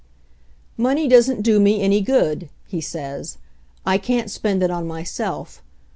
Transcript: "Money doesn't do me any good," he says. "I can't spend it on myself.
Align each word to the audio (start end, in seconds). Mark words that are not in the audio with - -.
"Money 0.77 1.07
doesn't 1.07 1.43
do 1.43 1.59
me 1.59 1.79
any 1.83 2.01
good," 2.01 2.49
he 2.65 2.81
says. 2.81 3.37
"I 3.85 3.99
can't 3.99 4.31
spend 4.31 4.63
it 4.63 4.71
on 4.71 4.87
myself. 4.87 5.61